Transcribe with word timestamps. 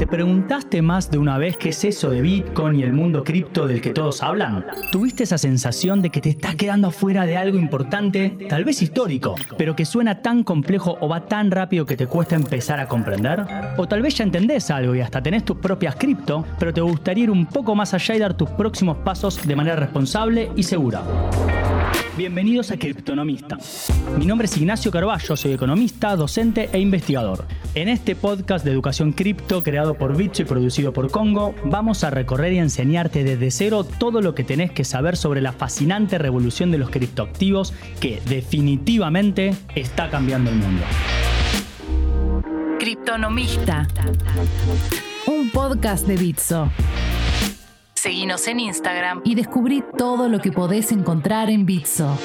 ¿Te 0.00 0.06
preguntaste 0.06 0.80
más 0.80 1.10
de 1.10 1.18
una 1.18 1.36
vez 1.36 1.58
qué 1.58 1.68
es 1.68 1.84
eso 1.84 2.08
de 2.08 2.22
Bitcoin 2.22 2.80
y 2.80 2.82
el 2.84 2.94
mundo 2.94 3.22
cripto 3.22 3.66
del 3.66 3.82
que 3.82 3.90
todos 3.90 4.22
hablan? 4.22 4.64
¿Tuviste 4.90 5.24
esa 5.24 5.36
sensación 5.36 6.00
de 6.00 6.08
que 6.08 6.22
te 6.22 6.30
estás 6.30 6.54
quedando 6.54 6.88
afuera 6.88 7.26
de 7.26 7.36
algo 7.36 7.58
importante, 7.58 8.30
tal 8.48 8.64
vez 8.64 8.80
histórico, 8.80 9.34
pero 9.58 9.76
que 9.76 9.84
suena 9.84 10.22
tan 10.22 10.42
complejo 10.42 10.96
o 11.02 11.08
va 11.10 11.26
tan 11.26 11.50
rápido 11.50 11.84
que 11.84 11.98
te 11.98 12.06
cuesta 12.06 12.34
empezar 12.34 12.80
a 12.80 12.88
comprender? 12.88 13.44
¿O 13.76 13.86
tal 13.86 14.00
vez 14.00 14.14
ya 14.14 14.24
entendés 14.24 14.70
algo 14.70 14.94
y 14.94 15.02
hasta 15.02 15.22
tenés 15.22 15.44
tus 15.44 15.58
propias 15.58 15.96
cripto, 15.96 16.46
pero 16.58 16.72
te 16.72 16.80
gustaría 16.80 17.24
ir 17.24 17.30
un 17.30 17.44
poco 17.44 17.74
más 17.74 17.92
allá 17.92 18.14
y 18.14 18.20
dar 18.20 18.32
tus 18.32 18.48
próximos 18.48 18.96
pasos 19.04 19.46
de 19.46 19.54
manera 19.54 19.76
responsable 19.76 20.50
y 20.56 20.62
segura? 20.62 21.02
Bienvenidos 22.16 22.70
a 22.70 22.78
Criptonomista. 22.78 23.58
Mi 24.18 24.24
nombre 24.24 24.46
es 24.46 24.56
Ignacio 24.56 24.90
Carballo, 24.90 25.36
soy 25.36 25.52
economista, 25.52 26.16
docente 26.16 26.70
e 26.72 26.78
investigador. 26.78 27.44
En 27.76 27.88
este 27.88 28.16
podcast 28.16 28.64
de 28.64 28.72
educación 28.72 29.12
cripto 29.12 29.62
creado 29.62 29.94
por 29.94 30.16
Bitso 30.16 30.42
y 30.42 30.44
producido 30.44 30.92
por 30.92 31.08
Congo, 31.08 31.54
vamos 31.64 32.02
a 32.02 32.10
recorrer 32.10 32.52
y 32.52 32.58
enseñarte 32.58 33.22
desde 33.22 33.52
cero 33.52 33.84
todo 33.84 34.20
lo 34.20 34.34
que 34.34 34.42
tenés 34.42 34.72
que 34.72 34.82
saber 34.82 35.16
sobre 35.16 35.40
la 35.40 35.52
fascinante 35.52 36.18
revolución 36.18 36.72
de 36.72 36.78
los 36.78 36.90
criptoactivos 36.90 37.72
que 38.00 38.20
definitivamente 38.26 39.54
está 39.76 40.10
cambiando 40.10 40.50
el 40.50 40.56
mundo. 40.56 40.82
Criptonomista. 42.80 43.86
Un 45.28 45.50
podcast 45.50 46.08
de 46.08 46.16
Bitso. 46.16 46.72
Seguinos 47.94 48.48
en 48.48 48.58
Instagram 48.58 49.20
y 49.24 49.36
descubrí 49.36 49.84
todo 49.96 50.28
lo 50.28 50.40
que 50.40 50.50
podés 50.50 50.90
encontrar 50.90 51.50
en 51.50 51.66
Bitso. 51.66 52.18